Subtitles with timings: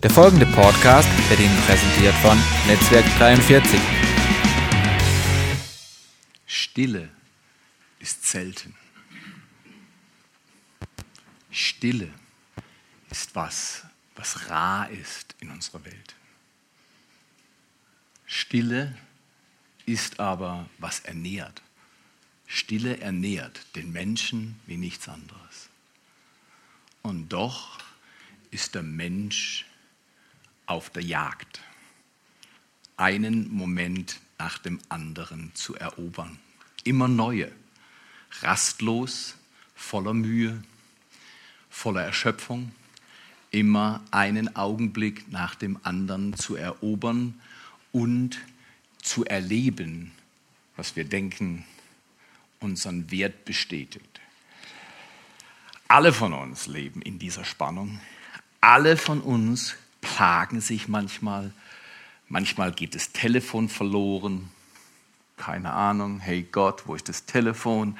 [0.00, 3.80] Der folgende Podcast wird Ihnen präsentiert von Netzwerk 43.
[6.46, 7.08] Stille
[7.98, 8.76] ist selten.
[11.50, 12.14] Stille
[13.10, 16.14] ist was, was rar ist in unserer Welt.
[18.24, 18.96] Stille
[19.84, 21.60] ist aber, was ernährt.
[22.46, 25.70] Stille ernährt den Menschen wie nichts anderes.
[27.02, 27.80] Und doch
[28.52, 29.64] ist der Mensch
[30.68, 31.60] auf der Jagd,
[32.96, 36.38] einen Moment nach dem anderen zu erobern.
[36.84, 37.50] Immer neue,
[38.42, 39.34] rastlos,
[39.74, 40.62] voller Mühe,
[41.70, 42.70] voller Erschöpfung,
[43.50, 47.40] immer einen Augenblick nach dem anderen zu erobern
[47.90, 48.38] und
[49.02, 50.12] zu erleben,
[50.76, 51.64] was wir denken,
[52.60, 54.20] unseren Wert bestätigt.
[55.86, 58.00] Alle von uns leben in dieser Spannung.
[58.60, 61.52] Alle von uns plagen sich manchmal.
[62.28, 64.50] Manchmal geht das Telefon verloren.
[65.36, 67.96] Keine Ahnung, hey Gott, wo ist das Telefon?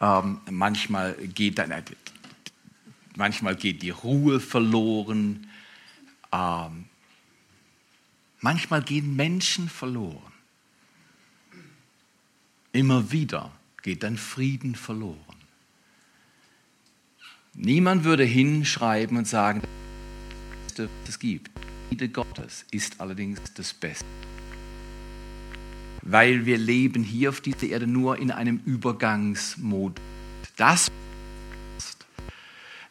[0.00, 1.72] Ähm, manchmal, geht dann,
[3.14, 5.46] manchmal geht die Ruhe verloren.
[6.32, 6.86] Ähm,
[8.40, 10.32] manchmal gehen Menschen verloren.
[12.72, 13.52] Immer wieder
[13.82, 15.18] geht dann Frieden verloren.
[17.54, 19.62] Niemand würde hinschreiben und sagen,
[20.72, 21.50] Beste, was es gibt.
[21.88, 24.06] Friede Gottes ist allerdings das Beste.
[26.00, 30.02] Weil wir leben hier auf dieser Erde nur in einem Übergangsmodus.
[30.56, 30.90] Das,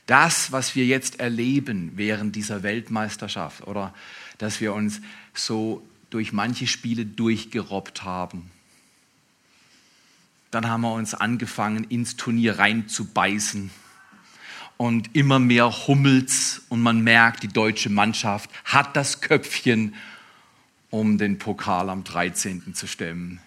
[0.05, 3.95] das, was wir jetzt erleben während dieser Weltmeisterschaft oder
[4.37, 5.02] dass wir uns
[5.33, 8.52] so durch manche Spiele durchgerobbt haben.
[10.52, 13.71] Dann haben wir uns angefangen, ins Turnier reinzubeißen
[14.81, 19.93] und immer mehr hummelt's und man merkt, die deutsche Mannschaft hat das Köpfchen,
[20.89, 22.73] um den Pokal am 13.
[22.73, 23.39] zu stemmen.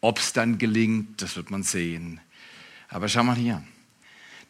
[0.00, 2.18] Ob es dann gelingt, das wird man sehen.
[2.88, 3.62] Aber schau mal hier.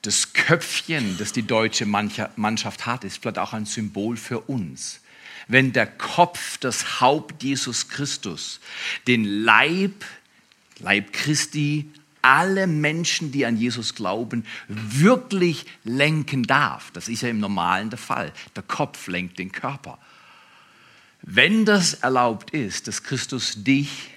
[0.02, 5.00] Das Köpfchen, das die deutsche Mannschaft hat, ist vielleicht auch ein Symbol für uns.
[5.48, 8.60] Wenn der Kopf, das Haupt Jesus Christus,
[9.08, 10.04] den Leib,
[10.78, 11.90] Leib Christi
[12.24, 16.90] alle Menschen, die an Jesus glauben, wirklich lenken darf.
[16.92, 18.32] Das ist ja im Normalen der Fall.
[18.56, 19.98] Der Kopf lenkt den Körper.
[21.20, 24.10] Wenn das erlaubt ist, dass Christus dich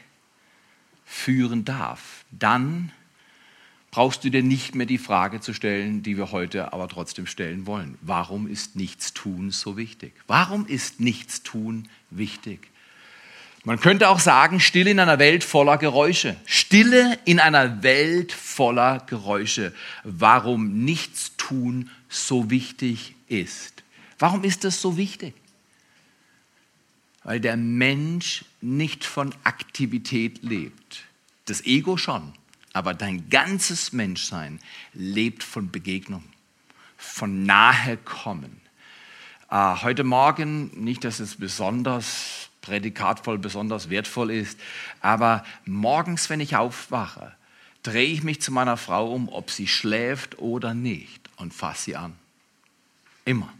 [1.05, 2.93] führen darf, dann
[3.91, 7.65] brauchst du dir nicht mehr die Frage zu stellen, die wir heute aber trotzdem stellen
[7.65, 7.97] wollen.
[8.01, 10.13] Warum ist Nichtstun so wichtig?
[10.27, 12.69] Warum ist Nichtstun wichtig?
[13.67, 16.37] Man könnte auch sagen, Stille in einer Welt voller Geräusche.
[16.45, 19.73] Stille in einer Welt voller Geräusche.
[20.05, 23.83] Warum nichts tun so wichtig ist.
[24.19, 25.33] Warum ist das so wichtig?
[27.25, 31.03] Weil der Mensch nicht von Aktivität lebt.
[31.43, 32.31] Das Ego schon,
[32.71, 34.61] aber dein ganzes Menschsein
[34.93, 36.23] lebt von Begegnung,
[36.95, 38.61] von nahe kommen.
[39.51, 44.59] Äh, heute Morgen, nicht, dass es besonders prädikatvoll besonders wertvoll ist.
[44.99, 47.33] Aber morgens, wenn ich aufwache,
[47.81, 51.95] drehe ich mich zu meiner Frau um, ob sie schläft oder nicht und fasse sie
[51.95, 52.13] an.
[53.25, 53.51] Immer.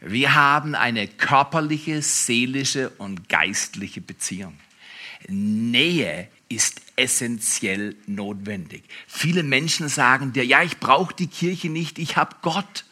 [0.00, 4.58] Wir haben eine körperliche, seelische und geistliche Beziehung.
[5.28, 8.82] Nähe ist essentiell notwendig.
[9.06, 12.84] Viele Menschen sagen dir, ja, ich brauche die Kirche nicht, ich habe Gott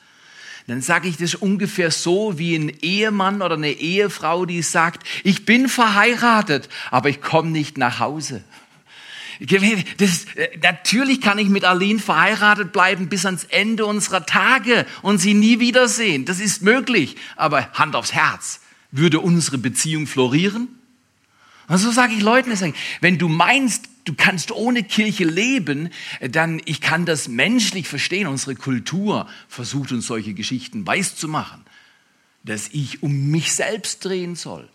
[0.66, 5.44] dann sage ich das ungefähr so wie ein Ehemann oder eine Ehefrau, die sagt, ich
[5.44, 8.44] bin verheiratet, aber ich komme nicht nach Hause.
[9.96, 15.18] Das, äh, natürlich kann ich mit Aline verheiratet bleiben bis ans Ende unserer Tage und
[15.18, 16.26] sie nie wiedersehen.
[16.26, 17.16] Das ist möglich.
[17.36, 18.60] Aber Hand aufs Herz,
[18.90, 20.68] würde unsere Beziehung florieren?
[21.68, 22.52] Und so sage ich Leuten,
[23.00, 25.90] wenn du meinst, du kannst ohne Kirche leben,
[26.20, 28.26] dann ich kann das menschlich verstehen.
[28.26, 31.62] Unsere Kultur versucht uns solche Geschichten weiszumachen,
[32.44, 34.68] dass ich um mich selbst drehen soll.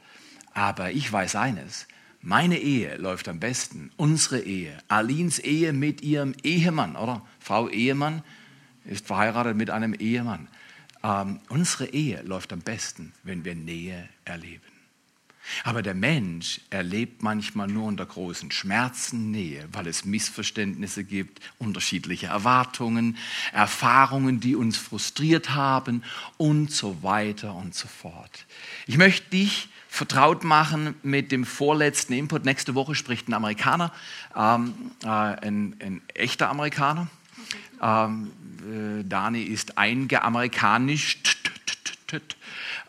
[0.54, 1.88] Aber ich weiß eines,
[2.22, 7.22] meine Ehe läuft am besten, unsere Ehe, Alins Ehe mit ihrem Ehemann, oder?
[7.40, 8.24] Frau Ehemann
[8.86, 10.48] ist verheiratet mit einem Ehemann.
[11.04, 14.75] Ähm, unsere Ehe läuft am besten, wenn wir Nähe erleben.
[15.64, 22.28] Aber der Mensch erlebt manchmal nur unter großen Schmerzen Nähe, weil es Missverständnisse gibt, unterschiedliche
[22.28, 23.18] Erwartungen,
[23.54, 26.04] Erfahrungen, die uns frustriert haben
[26.38, 28.46] und so weiter und so fort.
[28.88, 32.44] Ich möchte dich vertraut machen mit dem vorletzten Input.
[32.44, 33.94] Nächste Woche spricht ein Amerikaner,
[34.36, 37.08] ähm, äh, ein, ein, echter Amerikaner.
[37.82, 38.32] Ähm,
[38.62, 41.36] äh, Dani ist eingeamerikanischt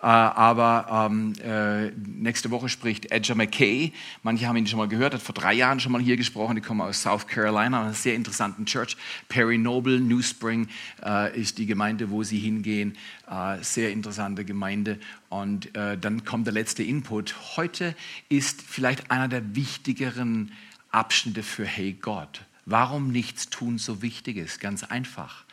[0.00, 3.92] aber ähm, äh, nächste Woche spricht Edger McKay.
[4.22, 6.56] Manche haben ihn schon mal gehört, hat vor drei Jahren schon mal hier gesprochen.
[6.56, 8.96] Die kommen aus South Carolina, einer sehr interessanten Church.
[9.28, 10.68] Perry Noble, New Spring
[11.04, 12.96] äh, ist die Gemeinde, wo sie hingehen.
[13.30, 14.98] Äh, sehr interessante Gemeinde.
[15.28, 17.34] Und äh, dann kommt der letzte Input.
[17.56, 17.94] Heute
[18.28, 20.52] ist vielleicht einer der wichtigeren
[20.90, 22.42] Abschnitte für Hey Gott.
[22.64, 24.60] Warum nichts tun so wichtig ist?
[24.60, 25.44] Ganz einfach.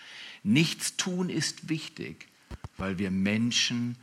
[0.43, 2.27] Nichts tun ist wichtig,
[2.77, 3.95] weil wir Menschen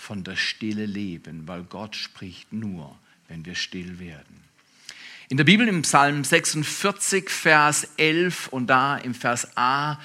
[0.00, 2.98] von der Stille leben, weil Gott spricht nur,
[3.28, 4.42] wenn wir still werden.
[5.28, 10.00] In der Bibel im Psalm 46, Vers 11 und da im Vers A,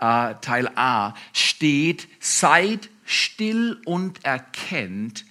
[0.00, 5.24] äh, Teil A, steht, seid still und erkennt,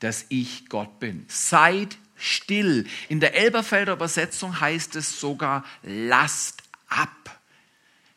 [0.00, 1.24] dass ich Gott bin.
[1.28, 2.86] Seid still.
[3.08, 7.40] In der Elberfelder Übersetzung heißt es sogar, lasst ab.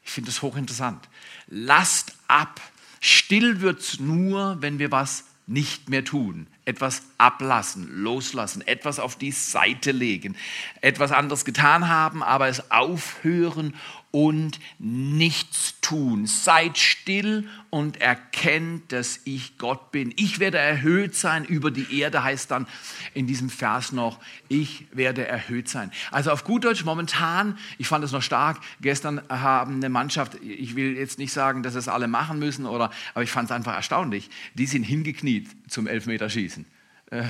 [0.04, 1.08] Ich finde das hochinteressant.
[1.48, 2.60] Lasst ab.
[3.00, 9.18] Still wird es nur, wenn wir was nicht mehr tun, etwas ablassen, loslassen, etwas auf
[9.18, 10.36] die Seite legen,
[10.82, 13.76] etwas anderes getan haben, aber es aufhören
[14.14, 16.28] und nichts tun.
[16.28, 20.14] Seid still und erkennt, dass ich Gott bin.
[20.18, 22.68] Ich werde erhöht sein über die Erde, heißt dann
[23.16, 24.20] in diesem Vers noch,
[24.50, 25.92] ich werde erhöht sein.
[26.12, 30.76] Also auf gut Deutsch momentan, ich fand es noch stark, gestern haben eine Mannschaft, ich
[30.76, 33.74] will jetzt nicht sagen, dass es alle machen müssen, oder, aber ich fand es einfach
[33.74, 36.68] erstaunlich, die sind hingekniet zum Elfmeterschießen.
[37.10, 37.24] Äh,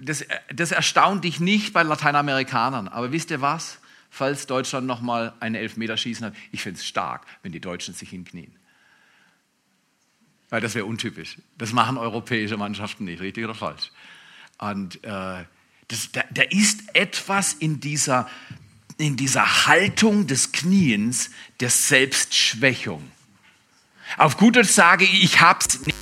[0.00, 3.79] das, das erstaunt dich nicht bei Lateinamerikanern, aber wisst ihr was?
[4.10, 6.34] Falls Deutschland nochmal einen Elfmeterschießen hat.
[6.52, 8.52] Ich finde es stark, wenn die Deutschen sich hinknien.
[10.50, 11.38] Weil das wäre untypisch.
[11.56, 13.92] Das machen europäische Mannschaften nicht, richtig oder falsch.
[14.58, 15.44] Und äh,
[15.88, 18.28] das, da, da ist etwas in dieser,
[18.98, 21.30] in dieser Haltung des Kniens
[21.60, 23.10] der Selbstschwächung.
[24.18, 25.96] Auf gut Deutsch sage ich, ich hab's nicht.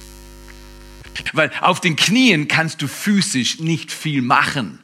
[1.33, 4.81] Weil auf den Knien kannst du physisch nicht viel machen.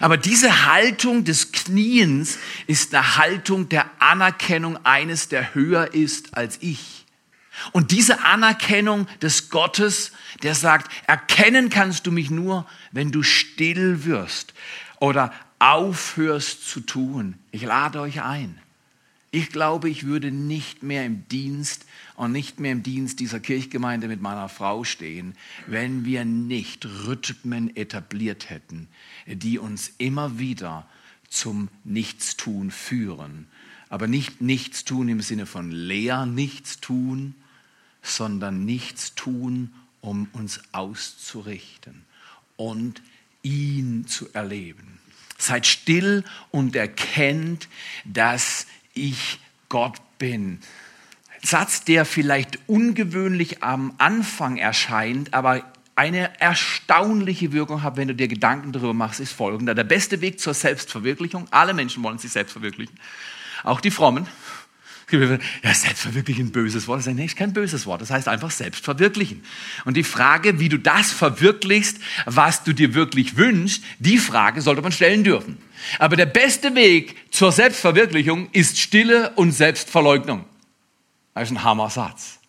[0.00, 6.58] Aber diese Haltung des Kniens ist eine Haltung der Anerkennung eines, der höher ist als
[6.60, 7.06] ich.
[7.72, 10.12] Und diese Anerkennung des Gottes,
[10.42, 14.52] der sagt, erkennen kannst du mich nur, wenn du still wirst
[14.98, 17.38] oder aufhörst zu tun.
[17.50, 18.60] Ich lade euch ein.
[19.30, 21.84] Ich glaube, ich würde nicht mehr im Dienst
[22.14, 25.34] und nicht mehr im Dienst dieser Kirchgemeinde mit meiner Frau stehen,
[25.66, 28.88] wenn wir nicht Rhythmen etabliert hätten,
[29.26, 30.88] die uns immer wieder
[31.28, 33.48] zum Nichtstun führen.
[33.88, 37.34] Aber nicht Nichtstun im Sinne von leer Nichtstun,
[38.02, 42.04] sondern Nichtstun, um uns auszurichten
[42.56, 43.02] und
[43.42, 44.98] ihn zu erleben.
[45.38, 47.68] Seid still und erkennt,
[48.04, 49.38] dass ich
[49.68, 50.60] Gott bin.
[51.42, 55.62] Satz, der vielleicht ungewöhnlich am Anfang erscheint, aber
[55.94, 59.74] eine erstaunliche Wirkung hat, wenn du dir Gedanken darüber machst, ist folgender.
[59.74, 62.98] Der beste Weg zur Selbstverwirklichung, alle Menschen wollen sich selbst verwirklichen,
[63.64, 64.26] auch die Frommen.
[65.08, 66.98] Ja, selbstverwirklichen, böses Wort.
[66.98, 68.00] Das ist kein böses Wort.
[68.00, 69.44] Das heißt einfach selbstverwirklichen.
[69.84, 74.82] Und die Frage, wie du das verwirklichst, was du dir wirklich wünschst, die Frage sollte
[74.82, 75.58] man stellen dürfen.
[76.00, 80.44] Aber der beste Weg zur Selbstverwirklichung ist Stille und Selbstverleugnung.
[81.34, 82.40] Das ist ein Hammer-Satz.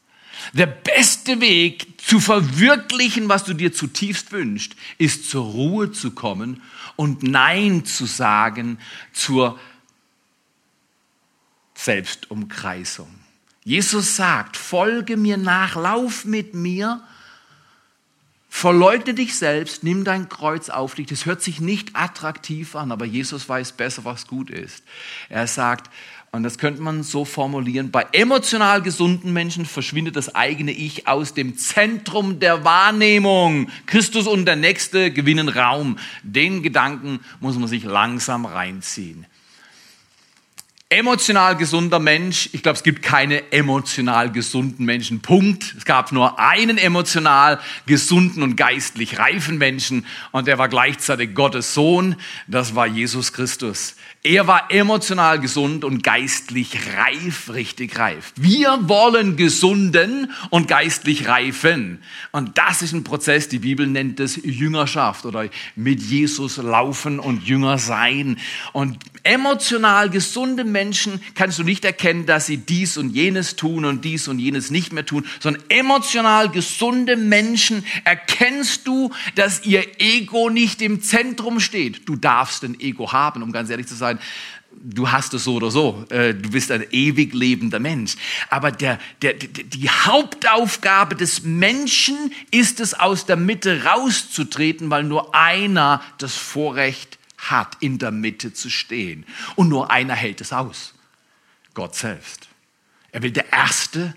[0.53, 6.63] Der beste Weg zu verwirklichen, was du dir zutiefst wünschst, ist zur Ruhe zu kommen
[6.95, 8.79] und Nein zu sagen
[9.13, 9.59] zur
[11.77, 13.07] Selbstumkreisung.
[13.63, 17.01] Jesus sagt, folge mir nach, lauf mit mir,
[18.49, 21.07] verleugne dich selbst, nimm dein Kreuz auf dich.
[21.07, 24.83] Das hört sich nicht attraktiv an, aber Jesus weiß besser, was gut ist.
[25.29, 25.91] Er sagt,
[26.31, 31.33] und das könnte man so formulieren, bei emotional gesunden Menschen verschwindet das eigene Ich aus
[31.33, 33.69] dem Zentrum der Wahrnehmung.
[33.85, 35.97] Christus und der Nächste gewinnen Raum.
[36.23, 39.25] Den Gedanken muss man sich langsam reinziehen.
[40.89, 45.19] Emotional gesunder Mensch, ich glaube, es gibt keine emotional gesunden Menschen.
[45.19, 45.75] Punkt.
[45.77, 51.73] Es gab nur einen emotional gesunden und geistlich reifen Menschen und der war gleichzeitig Gottes
[51.73, 52.15] Sohn.
[52.47, 53.97] Das war Jesus Christus.
[54.23, 58.31] Er war emotional gesund und geistlich reif, richtig reif.
[58.37, 62.01] Wir wollen gesunden und geistlich reifen.
[62.31, 67.43] Und das ist ein Prozess, die Bibel nennt es Jüngerschaft oder mit Jesus laufen und
[67.43, 68.37] Jünger sein.
[68.73, 70.76] Und emotional gesunde Menschen
[71.35, 74.93] kannst du nicht erkennen, dass sie dies und jenes tun und dies und jenes nicht
[74.93, 82.07] mehr tun, sondern emotional gesunde Menschen erkennst du, dass ihr Ego nicht im Zentrum steht.
[82.07, 84.19] Du darfst ein Ego haben, um ganz ehrlich zu sein
[84.79, 86.05] du hast es so oder so.
[86.09, 88.15] Äh, du bist ein ewig lebender Mensch.
[88.49, 95.35] Aber der, der, die Hauptaufgabe des Menschen ist es, aus der Mitte rauszutreten, weil nur
[95.35, 97.17] einer das Vorrecht
[97.49, 99.25] hat, in der Mitte zu stehen.
[99.55, 100.93] Und nur einer hält es aus.
[101.73, 102.47] Gott selbst.
[103.11, 104.15] Er will der Erste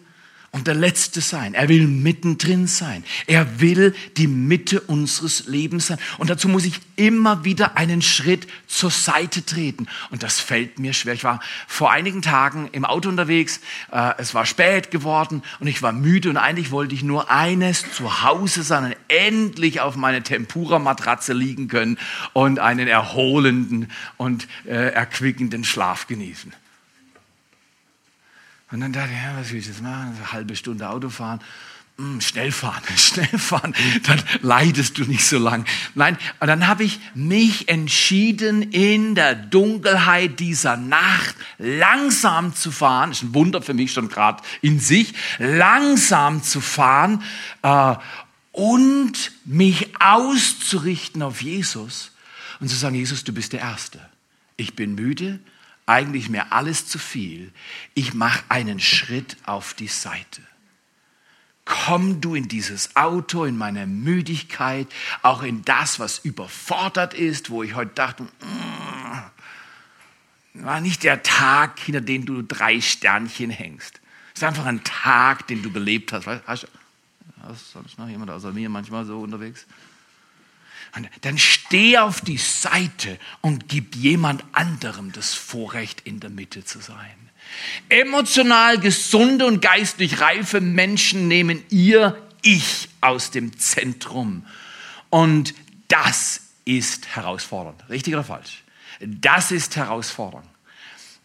[0.52, 1.54] und der Letzte sein.
[1.54, 3.04] Er will mittendrin sein.
[3.28, 5.98] Er will die Mitte unseres Lebens sein.
[6.18, 9.86] Und dazu muss ich immer wieder einen Schritt zur Seite treten.
[10.10, 11.14] Und das fällt mir schwer.
[11.14, 13.60] Ich war vor einigen Tagen im Auto unterwegs.
[13.92, 17.84] Äh, es war spät geworden und ich war müde und eigentlich wollte ich nur eines,
[17.92, 21.96] zu Hause sein und endlich auf meine Tempura-Matratze liegen können
[22.32, 26.52] und einen erholenden und äh, erquickenden Schlaf genießen.
[28.70, 30.14] Und dann dachte ich, ja, was will ich jetzt machen?
[30.16, 31.40] Eine halbe Stunde Auto fahren.
[32.00, 33.74] Hm, schnell fahren, schnell fahren,
[34.04, 35.66] dann leidest du nicht so lang.
[35.94, 43.10] Nein, und dann habe ich mich entschieden, in der Dunkelheit dieser Nacht langsam zu fahren.
[43.10, 47.22] Ist ein Wunder für mich schon gerade in sich, langsam zu fahren
[47.62, 47.96] äh,
[48.52, 52.12] und mich auszurichten auf Jesus
[52.60, 54.00] und zu sagen, Jesus, du bist der Erste.
[54.56, 55.38] Ich bin müde,
[55.90, 57.52] eigentlich mir alles zu viel.
[57.94, 60.42] Ich mache einen Schritt auf die Seite.
[61.64, 64.88] Komm du in dieses Auto, in meine Müdigkeit,
[65.22, 68.28] auch in das, was überfordert ist, wo ich heute dachte, mm,
[70.54, 74.00] war nicht der Tag, hinter dem du drei Sternchen hängst.
[74.34, 76.26] Es ist einfach ein Tag, den du gelebt hast.
[76.26, 76.66] Hast, hast,
[77.42, 79.66] hast noch jemand außer mir manchmal so unterwegs?
[81.20, 86.80] Dann steh auf die Seite und gib jemand anderem das Vorrecht, in der Mitte zu
[86.80, 87.30] sein.
[87.88, 94.46] Emotional gesunde und geistlich reife Menschen nehmen ihr Ich aus dem Zentrum.
[95.10, 95.54] Und
[95.88, 97.88] das ist herausfordernd.
[97.88, 98.62] Richtig oder falsch?
[99.00, 100.46] Das ist herausfordernd.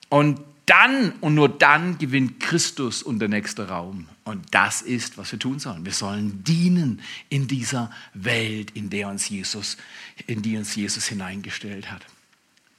[0.09, 4.07] Und dann und nur dann gewinnt Christus und der nächste Raum.
[4.25, 5.85] Und das ist, was wir tun sollen.
[5.85, 9.77] Wir sollen dienen in dieser Welt, in der uns Jesus,
[10.25, 12.03] in die uns Jesus hineingestellt hat.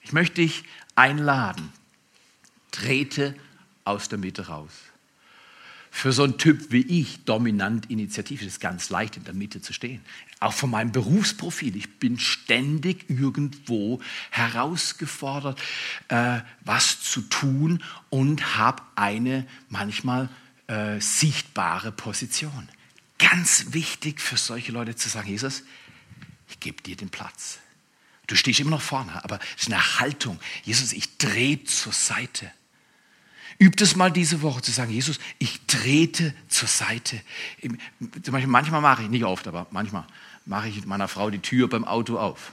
[0.03, 0.65] Ich möchte dich
[0.97, 1.73] einladen.
[2.73, 3.37] Trete
[3.85, 4.73] aus der Mitte raus.
[5.93, 9.62] Für so einen Typ wie ich, dominant Initiative, ist es ganz leicht, in der Mitte
[9.62, 10.03] zu stehen.
[10.41, 11.76] Auch von meinem Berufsprofil.
[11.76, 14.00] Ich bin ständig irgendwo
[14.31, 15.59] herausgefordert,
[16.09, 20.29] äh, was zu tun und habe eine manchmal
[20.66, 22.68] äh, sichtbare Position.
[23.18, 25.62] Ganz wichtig für solche Leute zu sagen, Jesus,
[26.49, 27.58] ich gebe dir den Platz.
[28.26, 30.40] Du stehst immer noch vorne, aber es ist eine Haltung.
[30.64, 32.50] Jesus, ich drehe zur Seite.
[33.58, 37.20] Übt es mal diese Woche zu sagen, Jesus, ich trete zur Seite.
[38.23, 40.06] Zum Beispiel, manchmal mache ich, nicht oft, aber manchmal
[40.44, 42.52] mache ich meiner Frau die Tür beim Auto auf.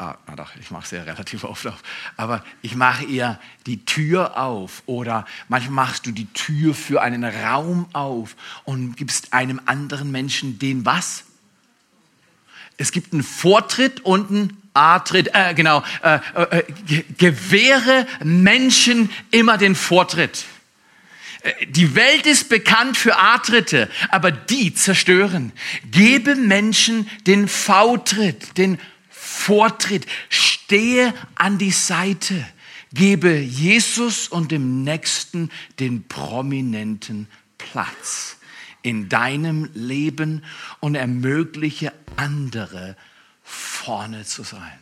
[0.00, 1.82] Ah, na doch, ich mache es ja relativ oft auf.
[2.16, 7.24] Aber ich mache ihr die Tür auf oder manchmal machst du die Tür für einen
[7.24, 11.24] Raum auf und gibst einem anderen Menschen den was?
[12.76, 16.62] Es gibt einen Vortritt und einen A-Tritt, äh, genau, äh, äh,
[17.18, 20.44] gewähre Menschen immer den Vortritt.
[21.40, 25.50] Äh, die Welt ist bekannt für A-Tritte, aber die zerstören.
[25.90, 28.78] Gebe Menschen den V-Tritt, den.
[30.28, 32.46] Stehe an die Seite.
[32.92, 37.28] Gebe Jesus und dem Nächsten den prominenten
[37.58, 38.36] Platz
[38.82, 40.44] in deinem Leben
[40.80, 42.96] und ermögliche andere
[43.42, 44.78] vorne zu sein.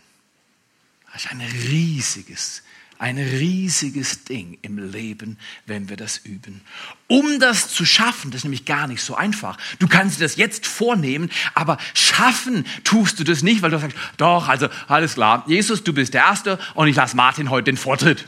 [1.12, 2.62] Das ist ein riesiges,
[2.98, 6.60] ein riesiges Ding im Leben, wenn wir das üben.
[7.08, 9.58] Um das zu schaffen, das ist nämlich gar nicht so einfach.
[9.78, 13.96] Du kannst dir das jetzt vornehmen, aber schaffen tust du das nicht, weil du sagst,
[14.16, 17.76] doch, also alles klar, Jesus, du bist der Erste und ich lasse Martin heute den
[17.76, 18.26] Vortritt.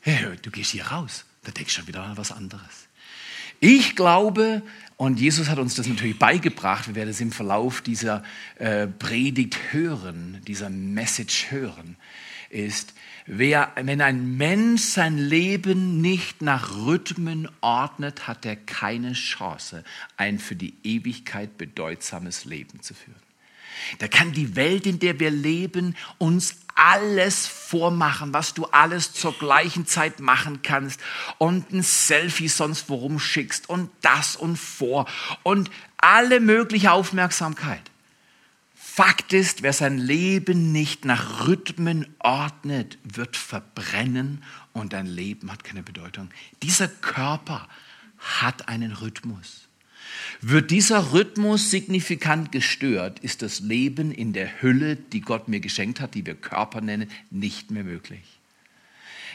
[0.00, 2.88] Hey, du gehst hier raus, da denkst du schon wieder an was anderes.
[3.60, 4.62] Ich glaube,
[4.96, 6.86] und Jesus hat uns das natürlich beigebracht.
[6.86, 8.22] Wir werden es im Verlauf dieser
[8.58, 11.96] äh, Predigt hören, dieser Message hören,
[12.48, 12.94] ist,
[13.26, 19.82] wer, wenn ein Mensch sein Leben nicht nach Rhythmen ordnet, hat er keine Chance,
[20.16, 23.23] ein für die Ewigkeit bedeutsames Leben zu führen.
[23.98, 29.32] Da kann die Welt, in der wir leben, uns alles vormachen, was du alles zur
[29.38, 31.00] gleichen Zeit machen kannst
[31.38, 35.06] und ein Selfie sonst worum schickst und das und vor
[35.42, 37.90] und alle mögliche Aufmerksamkeit.
[38.74, 45.64] Fakt ist, wer sein Leben nicht nach Rhythmen ordnet, wird verbrennen und dein Leben hat
[45.64, 46.30] keine Bedeutung.
[46.62, 47.68] Dieser Körper
[48.18, 49.63] hat einen Rhythmus.
[50.40, 56.00] Wird dieser Rhythmus signifikant gestört, ist das Leben in der Hülle, die Gott mir geschenkt
[56.00, 58.40] hat, die wir Körper nennen, nicht mehr möglich.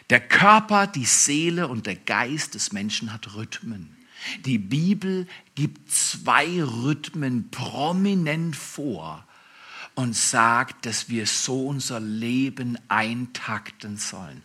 [0.10, 3.96] Der Körper, die Seele und der Geist des Menschen hat Rhythmen.
[4.46, 9.25] Die Bibel gibt zwei Rhythmen prominent vor
[9.96, 14.44] und sagt, dass wir so unser Leben eintakten sollen.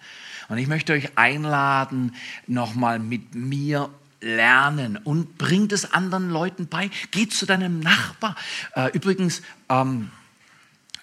[0.49, 2.15] Und ich möchte euch einladen,
[2.47, 3.91] nochmal mit mir
[4.25, 6.91] lernen und bringt es anderen Leuten bei.
[7.11, 8.35] Geh zu deinem Nachbar.
[8.75, 10.11] Äh, übrigens, ähm,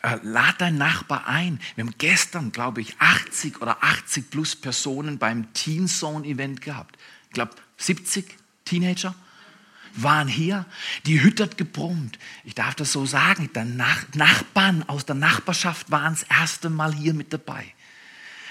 [0.01, 1.59] äh, lad deinen Nachbar ein.
[1.75, 6.97] Wir haben gestern, glaube ich, 80 oder 80 plus Personen beim Teen Zone Event gehabt.
[7.27, 9.13] Ich glaube, 70 Teenager
[9.93, 10.65] waren hier.
[11.05, 12.17] Die Hütte hat gebrummt.
[12.43, 13.49] Ich darf das so sagen.
[13.55, 17.65] Die Nach Nachbarn aus der Nachbarschaft waren das erste Mal hier mit dabei.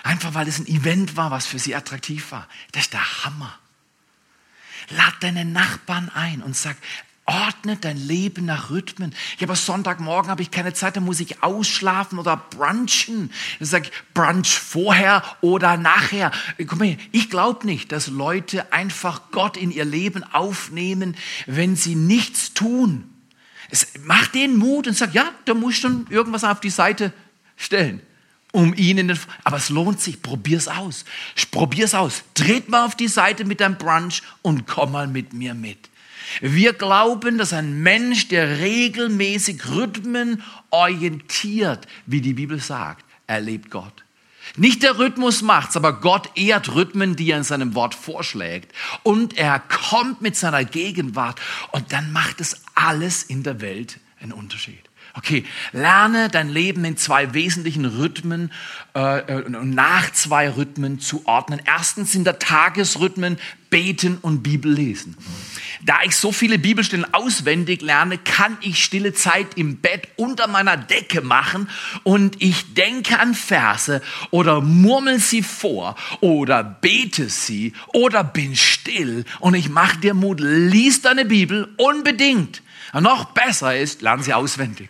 [0.03, 2.49] Einfach weil es ein Event war, was für sie attraktiv war.
[2.73, 3.59] Das ist der Hammer.
[4.89, 6.77] Lad deine Nachbarn ein und sag,
[7.27, 9.15] ordne dein Leben nach Rhythmen.
[9.39, 13.31] Ja, aber Sonntagmorgen habe ich keine Zeit, da muss ich ausschlafen oder brunchen.
[13.59, 16.33] Dann sage ich, brunch vorher oder nachher.
[16.59, 21.95] Guck mal, ich glaube nicht, dass Leute einfach Gott in ihr Leben aufnehmen, wenn sie
[21.95, 23.05] nichts tun.
[23.71, 27.13] Es macht den Mut und sagt, ja, da muss schon irgendwas auf die Seite
[27.57, 28.03] stellen
[28.53, 31.05] um ihnen, aber es lohnt sich, probier's aus.
[31.51, 32.23] Probier's aus.
[32.35, 35.89] Tritt mal auf die Seite mit deinem Brunch und komm mal mit mir mit.
[36.41, 44.05] Wir glauben, dass ein Mensch, der regelmäßig Rhythmen orientiert, wie die Bibel sagt, erlebt Gott.
[44.57, 48.73] Nicht der Rhythmus macht's, aber Gott ehrt Rhythmen, die er in seinem Wort vorschlägt.
[49.03, 51.41] Und er kommt mit seiner Gegenwart
[51.71, 54.90] und dann macht es alles in der Welt einen Unterschied.
[55.23, 58.51] Okay, lerne dein Leben in zwei wesentlichen Rhythmen
[58.95, 61.61] äh, nach zwei Rhythmen zu ordnen.
[61.67, 63.37] Erstens sind der Tagesrhythmen
[63.69, 65.19] Beten und Bibel lesen.
[65.83, 70.79] Da ich so viele Bibelstellen auswendig lerne, kann ich stille Zeit im Bett unter meiner
[70.79, 71.69] Decke machen
[72.03, 74.01] und ich denke an Verse
[74.31, 80.41] oder murmel sie vor oder bete sie oder bin still und ich mache dir Mut,
[80.41, 82.63] lies deine Bibel unbedingt.
[82.93, 84.89] Noch besser ist, lern sie auswendig.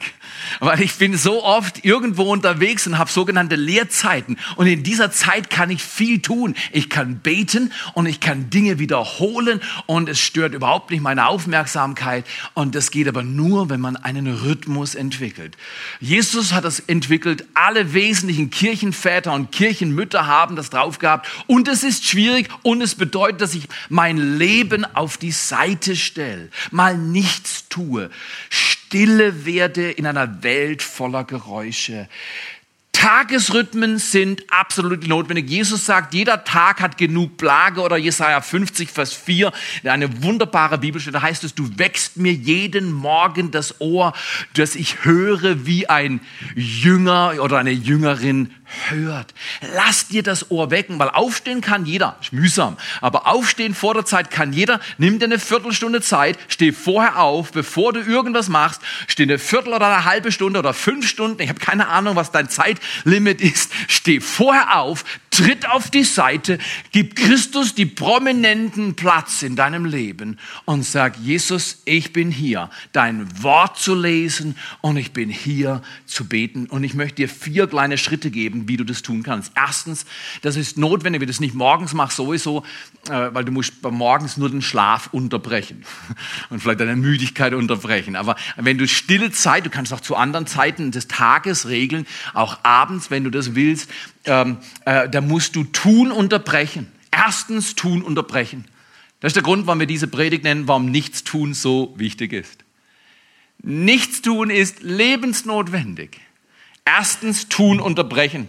[0.58, 4.38] Weil ich bin so oft irgendwo unterwegs und habe sogenannte Lehrzeiten.
[4.56, 6.54] Und in dieser Zeit kann ich viel tun.
[6.72, 12.24] Ich kann beten und ich kann Dinge wiederholen und es stört überhaupt nicht meine Aufmerksamkeit.
[12.54, 15.56] Und das geht aber nur, wenn man einen Rhythmus entwickelt.
[16.00, 17.44] Jesus hat das entwickelt.
[17.54, 21.28] Alle wesentlichen Kirchenväter und Kirchenmütter haben das drauf gehabt.
[21.46, 26.48] Und es ist schwierig und es bedeutet, dass ich mein Leben auf die Seite stelle.
[26.70, 28.10] Mal nichts tue
[28.90, 32.09] stille werde in einer Welt voller Geräusche.
[32.90, 35.48] Tagesrhythmen sind absolut notwendig.
[35.48, 39.53] Jesus sagt, jeder Tag hat genug Plage oder Jesaja 50, Vers 4,
[39.85, 44.12] eine wunderbare Bibelstelle, da heißt es, du wächst mir jeden Morgen das Ohr,
[44.55, 46.20] dass ich höre wie ein
[46.57, 48.50] Jünger oder eine Jüngerin
[48.88, 49.35] hört.
[49.74, 52.16] Lass dir das Ohr wecken, weil aufstehen kann jeder.
[52.20, 52.76] Ist mühsam.
[53.00, 54.80] Aber aufstehen vor der Zeit kann jeder.
[54.98, 58.80] Nimm dir eine Viertelstunde Zeit, steh vorher auf, bevor du irgendwas machst.
[59.06, 61.42] Steh eine Viertel oder eine halbe Stunde oder fünf Stunden.
[61.42, 63.72] Ich habe keine Ahnung, was dein Zeitlimit ist.
[63.88, 65.04] Steh vorher auf,
[65.40, 66.59] tritt auf die Seite,
[66.92, 73.42] gib Christus die prominenten Platz in deinem Leben und sag, Jesus, ich bin hier, dein
[73.42, 76.66] Wort zu lesen und ich bin hier zu beten.
[76.66, 79.53] Und ich möchte dir vier kleine Schritte geben, wie du das tun kannst.
[79.57, 80.05] Erstens,
[80.42, 82.62] das ist notwendig, wenn du das nicht morgens machst, sowieso,
[83.09, 85.85] äh, weil du musst morgens nur den Schlaf unterbrechen
[86.50, 88.14] und vielleicht deine Müdigkeit unterbrechen.
[88.14, 92.59] Aber wenn du stille Zeit, du kannst auch zu anderen Zeiten des Tages regeln, auch
[92.62, 93.88] abends, wenn du das willst,
[94.24, 96.90] ähm, äh, da musst du tun unterbrechen.
[97.11, 98.64] Erstens tun unterbrechen.
[99.20, 102.64] Das ist der Grund, warum wir diese Predigt nennen, warum Nichtstun so wichtig ist.
[103.62, 106.20] Nichtstun ist lebensnotwendig.
[106.85, 108.48] Erstens tun unterbrechen.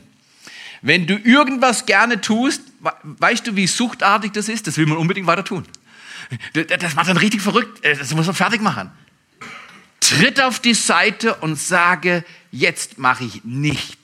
[0.81, 2.61] Wenn du irgendwas gerne tust,
[3.03, 4.67] weißt du, wie suchtartig das ist?
[4.67, 5.65] Das will man unbedingt weiter tun.
[6.53, 7.83] Das macht dann richtig verrückt.
[7.83, 8.89] Äh, das muss man fertig machen.
[9.99, 14.00] Tritt auf die Seite und sage, jetzt mache ich nichts.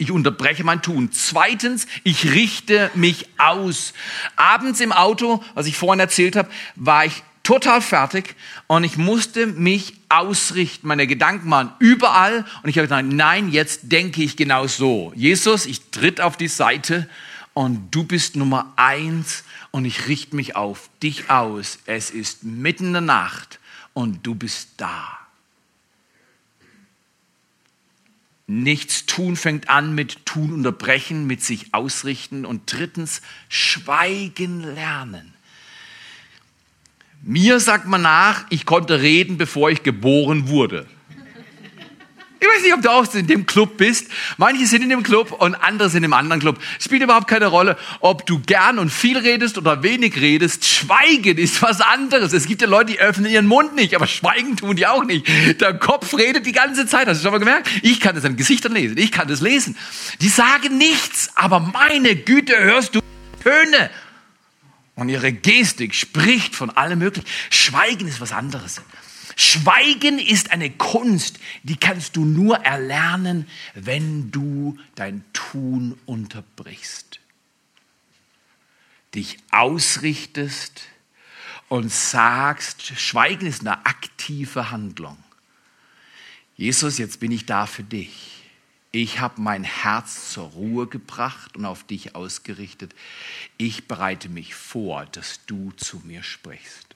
[0.00, 1.10] Ich unterbreche mein Tun.
[1.10, 3.92] Zweitens, ich richte mich aus.
[4.36, 8.36] Abends im Auto, was ich vorhin erzählt habe, war ich total fertig
[8.68, 10.86] und ich musste mich ausrichten.
[10.86, 15.12] Meine Gedanken waren überall und ich habe gesagt, nein, jetzt denke ich genau so.
[15.16, 17.08] Jesus, ich tritt auf die Seite
[17.52, 21.80] und du bist Nummer eins und ich richte mich auf dich aus.
[21.86, 23.58] Es ist mitten in der Nacht
[23.94, 25.17] und du bist da.
[28.50, 35.34] Nichts tun fängt an mit tun unterbrechen, mit sich ausrichten und drittens schweigen lernen
[37.20, 40.86] Mir sagt man nach, ich konnte reden, bevor ich geboren wurde.
[42.40, 44.06] Ich weiß nicht, ob du auch in dem Club bist.
[44.36, 46.58] Manche sind in dem Club und andere sind im anderen Club.
[46.78, 50.64] Spielt überhaupt keine Rolle, ob du gern und viel redest oder wenig redest.
[50.64, 52.32] Schweigen ist was anderes.
[52.32, 55.26] Es gibt ja Leute, die öffnen ihren Mund nicht, aber schweigen tun die auch nicht.
[55.60, 57.08] Der Kopf redet die ganze Zeit.
[57.08, 57.68] Hast du schon mal gemerkt?
[57.82, 58.98] Ich kann das an Gesichtern lesen.
[58.98, 59.76] Ich kann das lesen.
[60.20, 63.00] Die sagen nichts, aber meine Güte, hörst du
[63.42, 63.90] Töne.
[64.94, 67.28] Und ihre Gestik spricht von allem Möglichen.
[67.50, 68.80] Schweigen ist was anderes.
[69.40, 77.20] Schweigen ist eine Kunst, die kannst du nur erlernen, wenn du dein Tun unterbrichst.
[79.14, 80.82] Dich ausrichtest
[81.68, 85.16] und sagst, Schweigen ist eine aktive Handlung.
[86.56, 88.42] Jesus, jetzt bin ich da für dich.
[88.90, 92.92] Ich habe mein Herz zur Ruhe gebracht und auf dich ausgerichtet.
[93.56, 96.87] Ich bereite mich vor, dass du zu mir sprichst.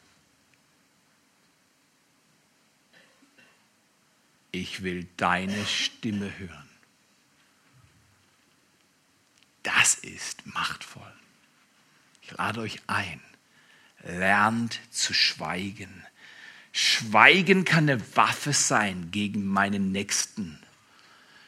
[4.52, 6.68] Ich will deine Stimme hören.
[9.62, 11.12] Das ist machtvoll.
[12.22, 13.20] Ich lade euch ein,
[14.02, 16.06] lernt zu schweigen.
[16.72, 20.58] Schweigen kann eine Waffe sein gegen meinen Nächsten.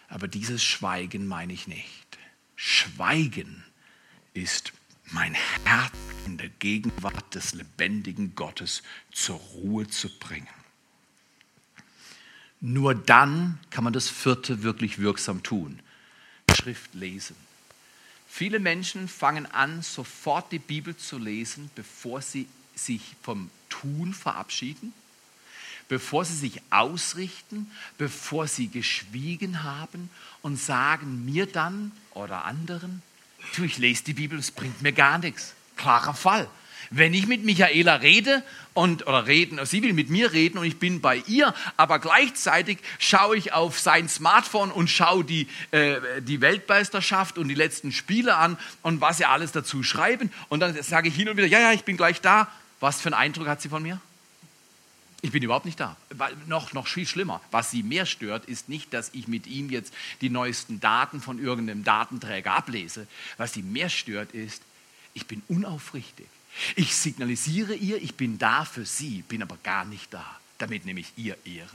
[0.08, 2.18] Aber dieses Schweigen meine ich nicht.
[2.56, 3.64] Schweigen
[4.32, 4.72] ist
[5.10, 5.92] mein Herz
[6.26, 10.63] in der Gegenwart des lebendigen Gottes zur Ruhe zu bringen.
[12.66, 15.80] Nur dann kann man das vierte wirklich wirksam tun.
[16.50, 17.36] Schrift lesen.
[18.26, 24.94] Viele Menschen fangen an, sofort die Bibel zu lesen, bevor sie sich vom Tun verabschieden,
[25.88, 30.08] bevor sie sich ausrichten, bevor sie geschwiegen haben
[30.40, 33.02] und sagen mir dann oder anderen,
[33.56, 35.52] du, ich lese die Bibel, es bringt mir gar nichts.
[35.76, 36.48] Klarer Fall.
[36.90, 40.78] Wenn ich mit Michaela rede und oder reden, sie will mit mir reden und ich
[40.78, 46.40] bin bei ihr, aber gleichzeitig schaue ich auf sein Smartphone und schaue die, äh, die
[46.40, 51.08] Weltmeisterschaft und die letzten Spiele an und was sie alles dazu schreiben und dann sage
[51.08, 52.48] ich hin und wieder, ja, ja, ich bin gleich da.
[52.80, 54.00] Was für einen Eindruck hat sie von mir?
[55.24, 55.96] Ich bin überhaupt nicht da.
[56.48, 57.40] Noch, noch viel schlimmer.
[57.50, 61.42] Was sie mehr stört, ist nicht, dass ich mit ihm jetzt die neuesten Daten von
[61.42, 63.06] irgendeinem Datenträger ablese.
[63.38, 64.60] Was sie mehr stört, ist,
[65.14, 66.26] ich bin unaufrichtig.
[66.76, 70.24] Ich signalisiere ihr, ich bin da für sie, bin aber gar nicht da.
[70.58, 71.68] Damit nehme ich ihr Ehre.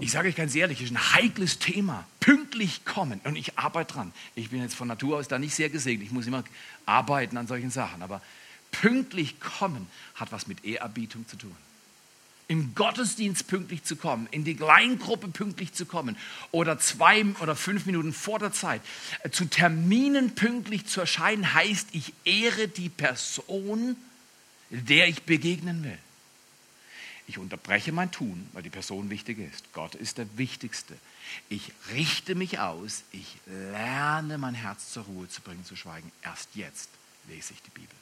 [0.00, 2.06] Ich sage euch ganz ehrlich, es ist ein heikles Thema.
[2.20, 3.20] Pünktlich kommen.
[3.24, 4.12] Und ich arbeite dran.
[4.34, 6.08] Ich bin jetzt von Natur aus da nicht sehr gesegnet.
[6.08, 6.44] Ich muss immer
[6.84, 8.02] arbeiten an solchen Sachen.
[8.02, 8.20] Aber
[8.70, 11.56] pünktlich kommen hat was mit Ehrerbietung zu tun
[12.48, 16.16] im Gottesdienst pünktlich zu kommen, in die Kleingruppe pünktlich zu kommen
[16.50, 18.80] oder zwei oder fünf Minuten vor der Zeit,
[19.22, 23.96] äh, zu Terminen pünktlich zu erscheinen, heißt, ich ehre die Person,
[24.70, 25.98] der ich begegnen will.
[27.26, 29.70] Ich unterbreche mein Tun, weil die Person wichtig ist.
[29.74, 30.96] Gott ist der Wichtigste.
[31.50, 36.10] Ich richte mich aus, ich lerne mein Herz zur Ruhe zu bringen, zu schweigen.
[36.22, 36.88] Erst jetzt
[37.28, 37.94] lese ich die Bibel.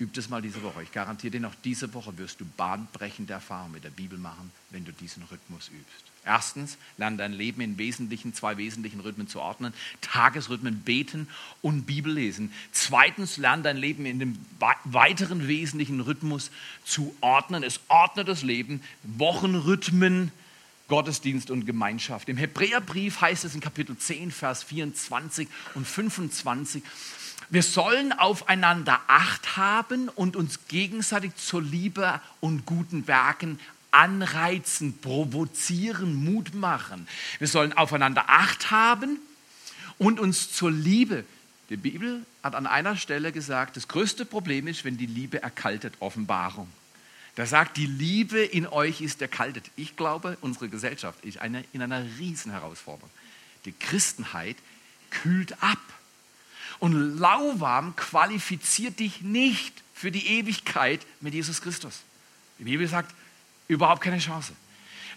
[0.00, 0.84] Üb das mal diese Woche.
[0.84, 4.84] Ich garantiere dir, noch diese Woche wirst du bahnbrechende Erfahrungen mit der Bibel machen, wenn
[4.84, 6.04] du diesen Rhythmus übst.
[6.24, 9.72] Erstens, lerne dein Leben in wesentlichen, zwei wesentlichen Rhythmen zu ordnen.
[10.00, 11.26] Tagesrhythmen, beten
[11.62, 12.52] und Bibel lesen.
[12.70, 14.38] Zweitens, lerne dein Leben in dem
[14.84, 16.50] weiteren wesentlichen Rhythmus
[16.84, 17.62] zu ordnen.
[17.62, 18.82] Es ordnet das Leben.
[19.02, 20.30] Wochenrhythmen,
[20.88, 22.28] Gottesdienst und Gemeinschaft.
[22.28, 26.82] Im Hebräerbrief heißt es in Kapitel 10, Vers 24 und 25,
[27.50, 33.58] wir sollen aufeinander Acht haben und uns gegenseitig zur Liebe und guten Werken
[33.90, 37.08] anreizen, provozieren, Mut machen.
[37.38, 39.18] Wir sollen aufeinander Acht haben
[39.96, 41.24] und uns zur Liebe.
[41.70, 45.94] Die Bibel hat an einer Stelle gesagt, das größte Problem ist, wenn die Liebe erkaltet,
[46.00, 46.68] Offenbarung.
[47.38, 49.70] Da sagt, die Liebe in euch ist erkaltet.
[49.76, 53.08] Ich glaube, unsere Gesellschaft ist eine, in einer Riesenherausforderung.
[53.64, 54.56] Die Christenheit
[55.10, 55.78] kühlt ab.
[56.80, 62.00] Und lauwarm qualifiziert dich nicht für die Ewigkeit mit Jesus Christus.
[62.58, 63.14] Die Bibel sagt,
[63.68, 64.52] überhaupt keine Chance.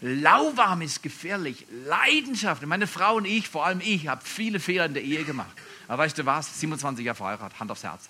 [0.02, 1.66] Lauwarm ist gefährlich.
[1.88, 2.64] Leidenschaft.
[2.68, 5.58] Meine Frau und ich, vor allem ich, habe viele Fehler in der Ehe gemacht.
[5.88, 6.60] Aber weißt du was?
[6.60, 8.10] 27 Jahre verheiratet, Hand aufs Herz.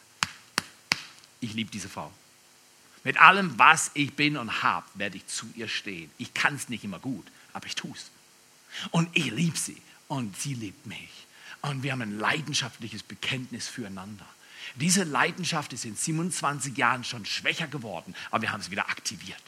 [1.39, 2.11] Ich liebe diese Frau.
[3.03, 6.11] Mit allem, was ich bin und habe, werde ich zu ihr stehen.
[6.17, 8.11] Ich kann es nicht immer gut, aber ich tue es.
[8.91, 11.09] Und ich liebe sie und sie liebt mich.
[11.61, 14.25] Und wir haben ein leidenschaftliches Bekenntnis füreinander.
[14.75, 19.41] Diese Leidenschaft ist in 27 Jahren schon schwächer geworden, aber wir haben es wieder aktiviert.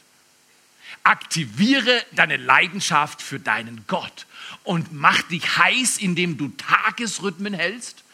[1.02, 4.26] Aktiviere deine Leidenschaft für deinen Gott
[4.64, 8.04] und mach dich heiß, indem du Tagesrhythmen hältst,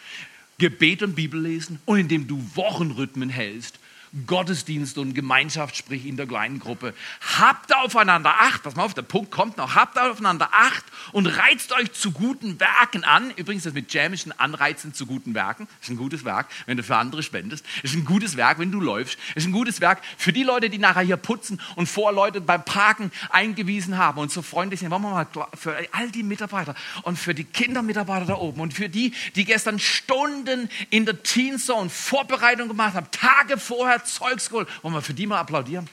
[0.58, 3.78] Gebet und Bibel lesen und indem du Wochenrhythmen hältst,
[4.26, 6.94] Gottesdienste und Gemeinschaft, sprich in der kleinen Gruppe.
[7.38, 11.72] Habt aufeinander Acht, pass mal auf, der Punkt kommt noch, habt aufeinander Acht und reizt
[11.72, 13.30] euch zu guten Werken an.
[13.36, 16.96] Übrigens, das mit jämischen Anreizen zu guten Werken, ist ein gutes Werk, wenn du für
[16.96, 17.64] andere spendest.
[17.82, 19.16] Ist ein gutes Werk, wenn du läufst.
[19.36, 22.64] Ist ein gutes Werk für die Leute, die nachher hier putzen und vor Leute beim
[22.64, 24.90] Parken eingewiesen haben und so freundlich sind.
[24.90, 28.88] Wollen wir mal für all die Mitarbeiter und für die Kindermitarbeiter da oben und für
[28.88, 34.68] die, die gestern Stunden in der Teen Zone Vorbereitung gemacht haben, Tage vorher Zeugs geholt.
[34.82, 35.88] Wollen wir für die mal applaudieren?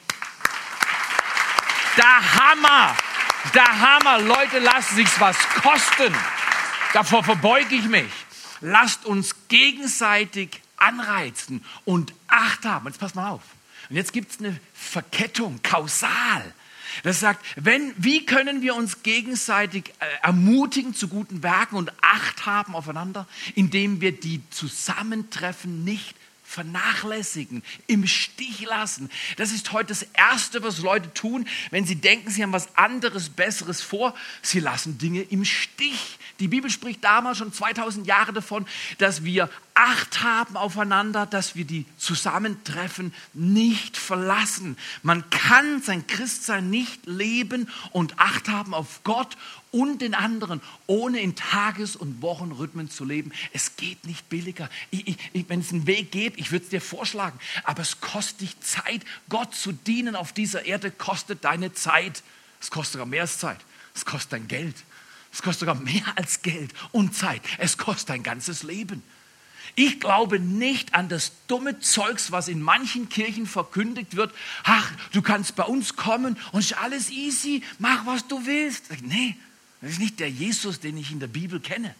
[1.96, 2.96] Der Hammer!
[3.54, 4.20] Der Hammer!
[4.20, 6.14] Leute, lasst sich's was kosten.
[6.92, 8.10] Davor verbeuge ich mich.
[8.60, 12.86] Lasst uns gegenseitig anreizen und Acht haben.
[12.86, 13.42] Jetzt passt mal auf.
[13.90, 16.54] Und jetzt gibt es eine Verkettung, kausal.
[17.02, 22.46] Das sagt, wenn, wie können wir uns gegenseitig äh, ermutigen zu guten Werken und Acht
[22.46, 26.16] haben aufeinander, indem wir die Zusammentreffen nicht
[26.48, 29.10] vernachlässigen, im Stich lassen.
[29.36, 33.28] Das ist heute das Erste, was Leute tun, wenn sie denken, sie haben was anderes,
[33.28, 34.14] Besseres vor.
[34.40, 36.18] Sie lassen Dinge im Stich.
[36.40, 39.50] Die Bibel spricht damals schon 2000 Jahre davon, dass wir
[39.80, 44.76] Acht haben aufeinander, dass wir die Zusammentreffen nicht verlassen.
[45.04, 49.36] Man kann sein Christsein nicht leben und Acht haben auf Gott
[49.70, 53.30] und den anderen, ohne in Tages- und Wochenrhythmen zu leben.
[53.52, 54.68] Es geht nicht billiger.
[54.90, 58.40] Ich, ich, Wenn es einen Weg geht, ich würde es dir vorschlagen, aber es kostet
[58.40, 59.04] dich Zeit.
[59.28, 62.24] Gott zu dienen auf dieser Erde kostet deine Zeit.
[62.60, 63.60] Es kostet sogar mehr als Zeit.
[63.94, 64.74] Es kostet dein Geld.
[65.32, 67.42] Es kostet sogar mehr als Geld und Zeit.
[67.58, 69.04] Es kostet dein ganzes Leben.
[69.74, 74.32] Ich glaube nicht an das dumme Zeugs, was in manchen Kirchen verkündigt wird.
[74.64, 78.84] Ach, du kannst bei uns kommen und ist alles easy, mach was du willst.
[79.02, 79.36] Nee,
[79.80, 81.94] das ist nicht der Jesus, den ich in der Bibel kenne.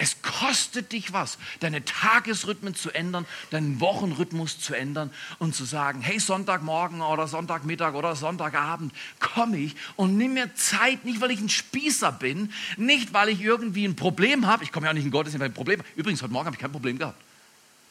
[0.00, 6.00] Es kostet dich was, deine Tagesrhythmen zu ändern, deinen Wochenrhythmus zu ändern und zu sagen,
[6.00, 11.40] hey, Sonntagmorgen oder Sonntagmittag oder Sonntagabend komme ich und nimm mir Zeit, nicht weil ich
[11.40, 14.62] ein Spießer bin, nicht weil ich irgendwie ein Problem habe.
[14.62, 15.82] Ich komme ja auch nicht in Gottes, weil ich ein Problem.
[15.96, 17.27] Übrigens, heute Morgen habe ich kein Problem gehabt.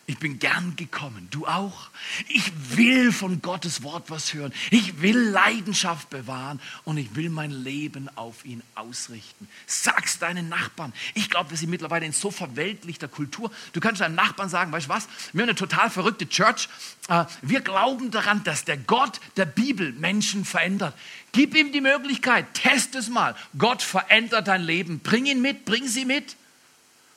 [0.10, 1.28] Ich bin gern gekommen.
[1.32, 1.89] Du auch?
[2.30, 4.54] Ich will von Gottes Wort was hören.
[4.72, 9.50] Ich will Leidenschaft bewahren und ich will mein Leben auf ihn ausrichten.
[9.65, 10.93] Sag's deinen Nachbarn.
[11.13, 13.52] Ich glaube, wir sind mittlerweile in so verweltlichter Kultur.
[13.74, 15.10] Du kannst deinem Nachbarn sagen, weißt du was?
[15.34, 16.70] Wir haben eine total verrückte Church.
[17.10, 20.98] Äh, wir glauben daran, dass der Gott der Bibel Menschen verändert.
[21.34, 22.54] Gib ihm die Möglichkeit.
[22.54, 23.36] Test es mal.
[23.58, 25.00] Gott verändert dein Leben.
[25.00, 25.65] Bring ihn mit.
[25.65, 26.38] Bring sie mit.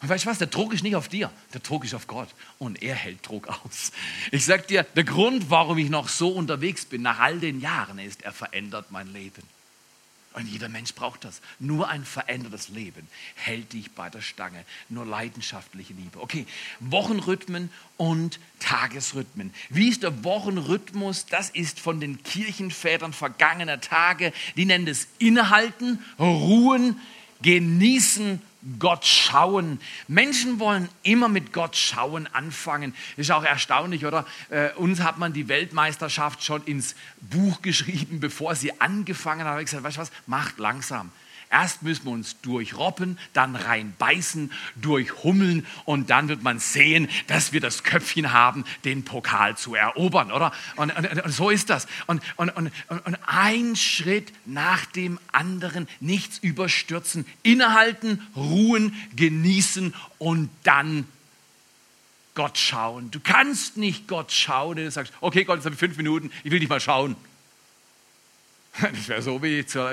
[0.03, 2.29] Und weißt du was, der Druck ist nicht auf dir, der Druck ist auf Gott.
[2.59, 3.93] Und er hält Druck aus.
[4.31, 7.99] Ich sag dir, der Grund, warum ich noch so unterwegs bin nach all den Jahren,
[7.99, 9.43] ist, er verändert mein Leben.
[10.33, 11.41] Und jeder Mensch braucht das.
[11.59, 14.65] Nur ein verändertes Leben hält dich bei der Stange.
[14.89, 16.21] Nur leidenschaftliche Liebe.
[16.21, 16.47] Okay,
[16.79, 19.53] Wochenrhythmen und Tagesrhythmen.
[19.71, 21.27] Wie ist der Wochenrhythmus?
[21.27, 24.33] Das ist von den Kirchenvätern vergangener Tage.
[24.57, 27.01] Die nennen es Innehalten, Ruhen,
[27.43, 28.41] Genießen
[28.79, 29.81] Gott schauen.
[30.09, 32.95] Menschen wollen immer mit Gott schauen anfangen.
[33.17, 34.27] Ist auch erstaunlich, oder?
[34.51, 39.59] Äh, uns hat man die Weltmeisterschaft schon ins Buch geschrieben, bevor sie angefangen hat.
[39.59, 40.13] Ich gesagt, weißt du was?
[40.27, 41.11] Macht langsam.
[41.51, 47.61] Erst müssen wir uns durchroppen, dann reinbeißen, durchhummeln und dann wird man sehen, dass wir
[47.61, 50.53] das Köpfchen haben, den Pokal zu erobern, oder?
[50.77, 51.89] Und, und, und so ist das.
[52.07, 60.51] Und, und, und, und ein Schritt nach dem anderen, nichts überstürzen, innehalten, ruhen, genießen und
[60.63, 61.09] dann
[62.37, 63.11] Gott schauen.
[63.11, 66.31] Du kannst nicht Gott schauen, wenn du sagst, okay Gott, jetzt habe ich fünf Minuten,
[66.45, 67.17] ich will dich mal schauen.
[68.81, 69.85] Das wäre so, wie ich zu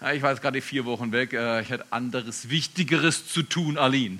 [0.00, 3.76] Sage, ich war jetzt gerade vier Wochen weg, äh, ich hatte anderes, Wichtigeres zu tun,
[3.76, 4.18] Aline.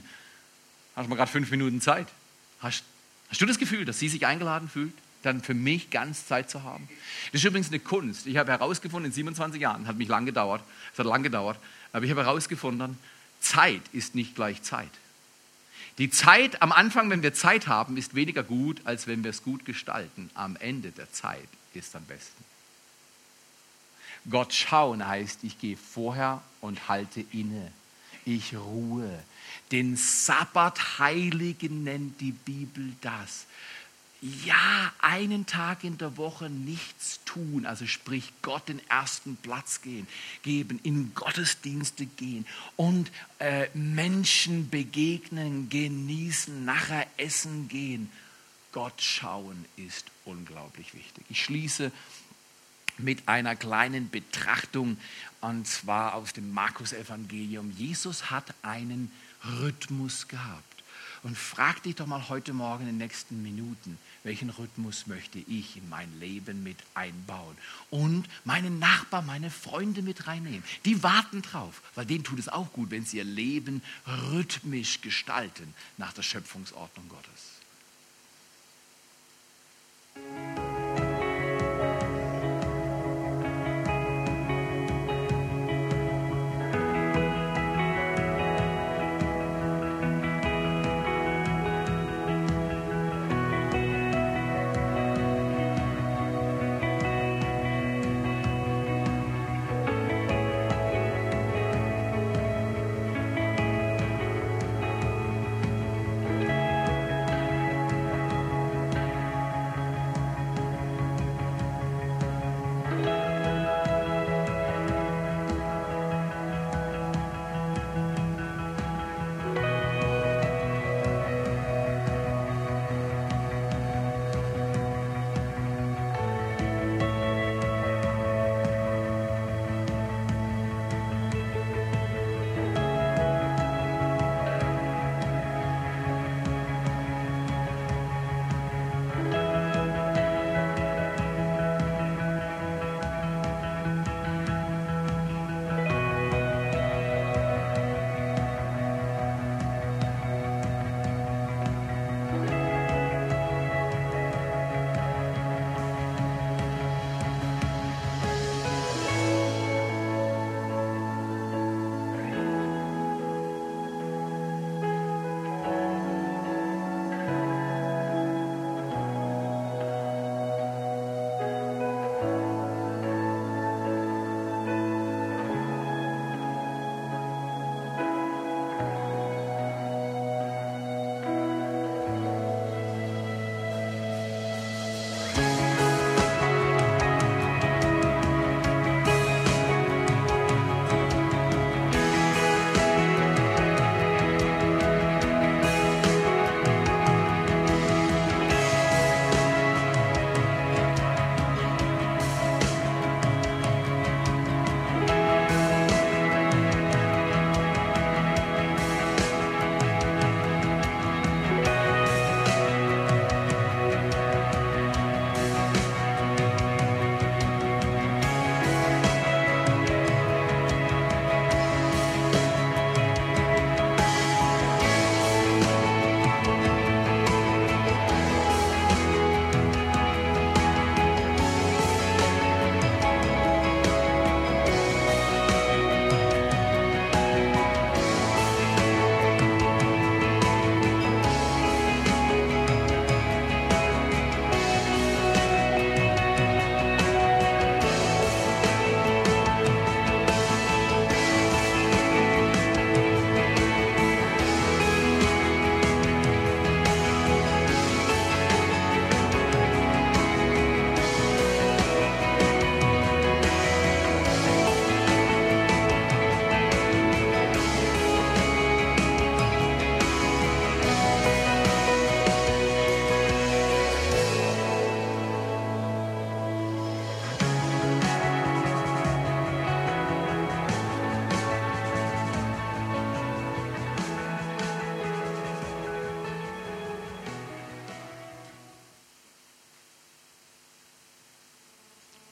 [0.95, 2.07] Hast du mal gerade fünf Minuten Zeit?
[2.61, 2.85] Hast,
[3.31, 6.65] hast du das Gefühl, dass sie sich eingeladen fühlt, dann für mich ganz Zeit zu
[6.65, 6.87] haben?
[7.33, 8.27] Das ist übrigens eine Kunst.
[8.27, 10.63] Ich habe herausgefunden, in 27 Jahren, hat mich lang gedauert,
[10.93, 11.59] es hat lang gedauert,
[11.95, 12.99] aber ich habe herausgefunden,
[13.41, 14.91] Zeit ist nicht gleich Zeit.
[15.97, 19.43] Die Zeit am Anfang, wenn wir Zeit haben, ist weniger gut, als wenn wir es
[19.43, 20.31] gut gestalten.
[20.35, 22.45] Am Ende der Zeit ist am besten.
[24.29, 27.73] Gott schauen heißt, ich gehe vorher und halte inne.
[28.25, 29.19] Ich ruhe.
[29.73, 33.47] Den Sabbat heiligen nennt die Bibel das.
[34.45, 40.07] Ja, einen Tag in der Woche nichts tun, also sprich Gott den ersten Platz gehen,
[40.43, 42.45] geben, in Gottesdienste gehen
[42.77, 48.11] und äh, Menschen begegnen, genießen, nachher essen gehen.
[48.73, 51.25] Gott schauen ist unglaublich wichtig.
[51.31, 51.91] Ich schließe
[53.03, 54.99] mit einer kleinen Betrachtung
[55.41, 57.71] und zwar aus dem Markus-Evangelium.
[57.71, 59.11] Jesus hat einen
[59.45, 60.65] Rhythmus gehabt.
[61.23, 65.77] Und frag dich doch mal heute Morgen in den nächsten Minuten, welchen Rhythmus möchte ich
[65.77, 67.57] in mein Leben mit einbauen?
[67.91, 70.65] Und meine Nachbarn, meine Freunde mit reinnehmen.
[70.87, 75.75] Die warten drauf, weil denen tut es auch gut, wenn sie ihr Leben rhythmisch gestalten
[75.99, 77.61] nach der Schöpfungsordnung Gottes.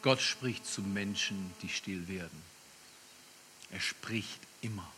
[0.09, 2.43] Gott spricht zu Menschen, die still werden.
[3.71, 4.91] Er spricht immer.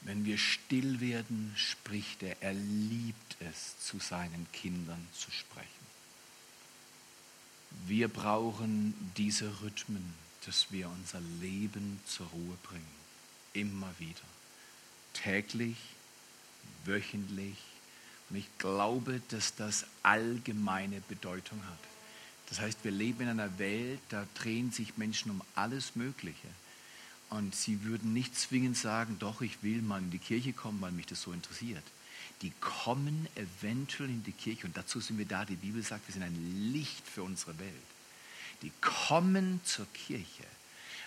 [0.00, 2.40] Wenn wir still werden, spricht er.
[2.40, 5.68] Er liebt es, zu seinen Kindern zu sprechen.
[7.84, 10.14] Wir brauchen diese Rhythmen,
[10.46, 12.96] dass wir unser Leben zur Ruhe bringen.
[13.52, 14.24] Immer wieder.
[15.12, 15.76] Täglich,
[16.86, 17.58] wöchentlich.
[18.30, 21.93] Und ich glaube, dass das allgemeine Bedeutung hat.
[22.48, 26.48] Das heißt, wir leben in einer Welt, da drehen sich Menschen um alles Mögliche.
[27.30, 30.92] Und sie würden nicht zwingend sagen, doch, ich will mal in die Kirche kommen, weil
[30.92, 31.84] mich das so interessiert.
[32.42, 35.44] Die kommen eventuell in die Kirche und dazu sind wir da.
[35.44, 37.72] Die Bibel sagt, wir sind ein Licht für unsere Welt.
[38.62, 40.44] Die kommen zur Kirche,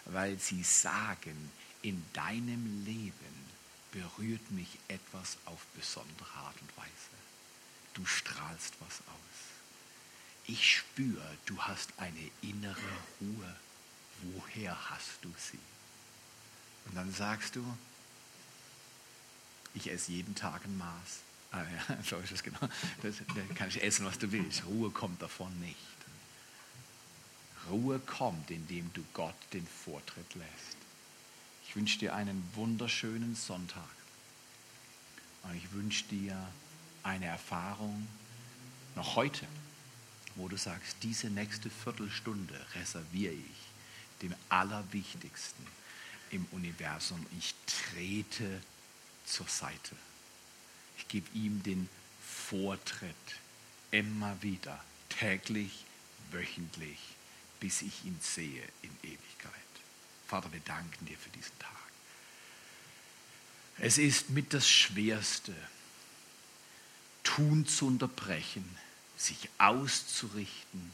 [0.06, 1.52] weil sie sagen,
[1.82, 3.14] in deinem Leben
[3.92, 6.90] berührt mich etwas auf besondere Art und Weise.
[7.94, 9.57] Du strahlst was aus
[10.48, 12.76] ich spüre, du hast eine innere
[13.20, 13.56] Ruhe.
[14.24, 15.60] Woher hast du sie?
[16.86, 17.78] Und dann sagst du,
[19.76, 21.20] ich esse jeden Tag ein Maß.
[21.52, 22.60] Ah ja, so ist es genau.
[23.02, 24.66] Das, da kann ich essen, was du willst.
[24.66, 25.78] Ruhe kommt davon nicht.
[27.70, 30.78] Ruhe kommt, indem du Gott den Vortritt lässt.
[31.68, 33.84] Ich wünsche dir einen wunderschönen Sonntag.
[35.44, 36.36] Und ich wünsche dir
[37.04, 38.08] eine Erfahrung
[38.96, 39.46] noch heute,
[40.38, 45.66] wo du sagst, diese nächste Viertelstunde reserviere ich dem Allerwichtigsten
[46.32, 47.26] im Universum.
[47.38, 48.62] Ich trete
[49.26, 49.96] zur Seite.
[50.98, 51.90] Ich gebe ihm den
[52.22, 53.16] Vortritt
[53.92, 55.86] immer wieder, täglich,
[56.32, 57.00] wöchentlich,
[57.60, 59.54] bis ich ihn sehe in Ewigkeit.
[60.28, 61.72] Vater, wir danken dir für diesen Tag.
[63.80, 65.54] Es ist mit das Schwerste,
[67.24, 68.78] Tun zu unterbrechen,
[69.18, 70.92] sich auszurichten,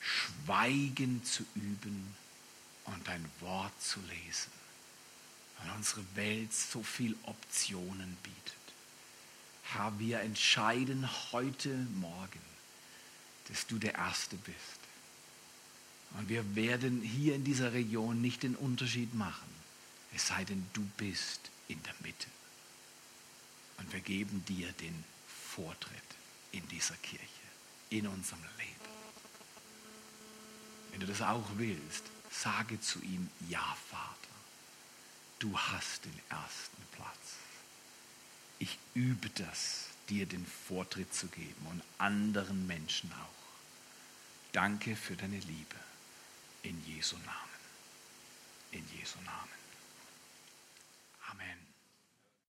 [0.00, 2.14] Schweigen zu üben
[2.84, 4.52] und dein Wort zu lesen,
[5.58, 8.54] weil unsere Welt so viele Optionen bietet.
[9.64, 12.40] Herr, wir entscheiden heute Morgen,
[13.48, 14.56] dass du der Erste bist.
[16.18, 19.56] Und wir werden hier in dieser Region nicht den Unterschied machen,
[20.14, 22.28] es sei denn, du bist in der Mitte.
[23.78, 25.04] Und wir geben dir den
[25.56, 25.90] Vortritt
[26.52, 27.24] in dieser Kirche,
[27.88, 28.70] in unserem Leben.
[30.90, 34.34] Wenn du das auch willst, sage zu ihm, ja Vater,
[35.38, 37.36] du hast den ersten Platz.
[38.58, 43.46] Ich übe das, dir den Vortritt zu geben und anderen Menschen auch.
[44.52, 45.76] Danke für deine Liebe.
[46.64, 47.56] In Jesu Namen.
[48.72, 49.56] In Jesu Namen.